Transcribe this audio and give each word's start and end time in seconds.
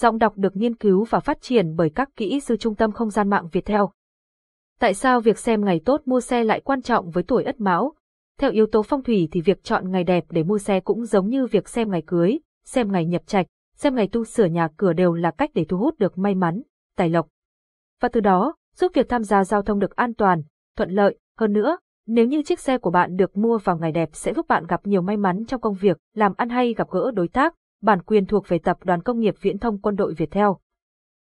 Giọng 0.00 0.18
đọc 0.18 0.32
được 0.36 0.56
nghiên 0.56 0.74
cứu 0.74 1.04
và 1.04 1.20
phát 1.20 1.40
triển 1.40 1.76
bởi 1.76 1.90
các 1.90 2.08
kỹ 2.16 2.40
sư 2.40 2.56
Trung 2.56 2.74
tâm 2.74 2.92
Không 2.92 3.10
gian 3.10 3.30
mạng 3.30 3.48
Việt 3.52 3.64
Theo. 3.64 3.90
Tại 4.80 4.94
sao 4.94 5.20
việc 5.20 5.38
xem 5.38 5.64
ngày 5.64 5.80
tốt 5.84 6.02
mua 6.04 6.20
xe 6.20 6.44
lại 6.44 6.60
quan 6.60 6.82
trọng 6.82 7.10
với 7.10 7.22
tuổi 7.22 7.44
Ất 7.44 7.60
Mão? 7.60 7.94
Theo 8.38 8.50
yếu 8.50 8.66
tố 8.66 8.82
phong 8.82 9.02
thủy 9.02 9.28
thì 9.32 9.40
việc 9.40 9.64
chọn 9.64 9.90
ngày 9.90 10.04
đẹp 10.04 10.24
để 10.30 10.42
mua 10.42 10.58
xe 10.58 10.80
cũng 10.80 11.04
giống 11.04 11.28
như 11.28 11.46
việc 11.46 11.68
xem 11.68 11.90
ngày 11.90 12.02
cưới, 12.06 12.38
xem 12.64 12.92
ngày 12.92 13.04
nhập 13.04 13.22
trạch, 13.26 13.46
xem 13.76 13.94
ngày 13.94 14.08
tu 14.12 14.24
sửa 14.24 14.44
nhà 14.44 14.68
cửa 14.76 14.92
đều 14.92 15.12
là 15.12 15.30
cách 15.30 15.50
để 15.54 15.64
thu 15.68 15.76
hút 15.78 15.98
được 15.98 16.18
may 16.18 16.34
mắn, 16.34 16.62
tài 16.96 17.08
lộc. 17.08 17.28
Và 18.00 18.08
từ 18.08 18.20
đó, 18.20 18.54
giúp 18.74 18.92
việc 18.94 19.08
tham 19.08 19.22
gia 19.22 19.44
giao 19.44 19.62
thông 19.62 19.78
được 19.78 19.96
an 19.96 20.14
toàn, 20.14 20.42
thuận 20.76 20.90
lợi, 20.90 21.18
hơn 21.38 21.52
nữa, 21.52 21.78
nếu 22.06 22.26
như 22.26 22.42
chiếc 22.42 22.60
xe 22.60 22.78
của 22.78 22.90
bạn 22.90 23.16
được 23.16 23.36
mua 23.36 23.58
vào 23.58 23.78
ngày 23.78 23.92
đẹp 23.92 24.08
sẽ 24.12 24.34
giúp 24.34 24.48
bạn 24.48 24.66
gặp 24.66 24.86
nhiều 24.86 25.02
may 25.02 25.16
mắn 25.16 25.44
trong 25.48 25.60
công 25.60 25.74
việc, 25.74 25.98
làm 26.14 26.32
ăn 26.36 26.48
hay 26.48 26.74
gặp 26.74 26.90
gỡ 26.90 27.10
đối 27.14 27.28
tác, 27.28 27.54
bản 27.86 28.02
quyền 28.02 28.26
thuộc 28.26 28.48
về 28.48 28.58
Tập 28.58 28.78
đoàn 28.84 29.02
Công 29.02 29.20
nghiệp 29.20 29.34
Viễn 29.40 29.58
thông 29.58 29.80
Quân 29.80 29.96
đội 29.96 30.14
Việt 30.14 30.30
Theo. 30.30 30.58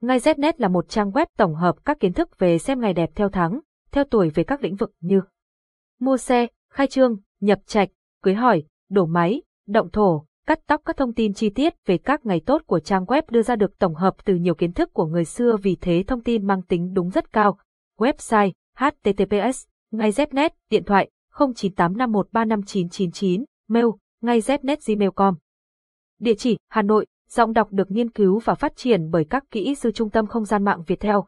Ngay 0.00 0.18
Znet 0.18 0.52
là 0.56 0.68
một 0.68 0.88
trang 0.88 1.10
web 1.10 1.26
tổng 1.36 1.54
hợp 1.54 1.84
các 1.84 2.00
kiến 2.00 2.12
thức 2.12 2.38
về 2.38 2.58
xem 2.58 2.80
ngày 2.80 2.94
đẹp 2.94 3.10
theo 3.14 3.28
tháng, 3.28 3.60
theo 3.92 4.04
tuổi 4.04 4.30
về 4.30 4.44
các 4.44 4.62
lĩnh 4.62 4.76
vực 4.76 4.92
như 5.00 5.20
mua 6.00 6.16
xe, 6.16 6.46
khai 6.72 6.86
trương, 6.86 7.16
nhập 7.40 7.58
trạch, 7.66 7.88
cưới 8.22 8.34
hỏi, 8.34 8.64
đổ 8.90 9.06
máy, 9.06 9.42
động 9.66 9.90
thổ, 9.90 10.24
cắt 10.46 10.58
tóc 10.66 10.82
các 10.84 10.96
thông 10.96 11.14
tin 11.14 11.34
chi 11.34 11.50
tiết 11.50 11.74
về 11.86 11.98
các 11.98 12.26
ngày 12.26 12.40
tốt 12.46 12.62
của 12.66 12.80
trang 12.80 13.04
web 13.04 13.22
đưa 13.30 13.42
ra 13.42 13.56
được 13.56 13.78
tổng 13.78 13.94
hợp 13.94 14.24
từ 14.24 14.34
nhiều 14.34 14.54
kiến 14.54 14.72
thức 14.72 14.92
của 14.92 15.06
người 15.06 15.24
xưa 15.24 15.56
vì 15.62 15.76
thế 15.80 16.04
thông 16.06 16.22
tin 16.22 16.46
mang 16.46 16.62
tính 16.62 16.94
đúng 16.94 17.10
rất 17.10 17.32
cao. 17.32 17.58
Website 17.98 18.52
https 18.76 19.66
ngay 19.90 20.10
Znet, 20.10 20.50
điện 20.70 20.84
thoại 20.84 21.10
0985135999, 21.34 23.44
mail 23.68 23.86
ngay 24.22 24.40
znet 24.40 24.76
gmail.com 24.86 25.34
Địa 26.20 26.34
chỉ 26.34 26.56
Hà 26.68 26.82
Nội, 26.82 27.06
giọng 27.30 27.52
đọc 27.52 27.68
được 27.70 27.90
nghiên 27.90 28.10
cứu 28.10 28.38
và 28.44 28.54
phát 28.54 28.72
triển 28.76 29.10
bởi 29.10 29.24
các 29.30 29.44
kỹ 29.50 29.74
sư 29.74 29.90
Trung 29.90 30.10
tâm 30.10 30.26
Không 30.26 30.44
gian 30.44 30.64
mạng 30.64 30.82
Việt 30.86 31.00
Theo. 31.00 31.26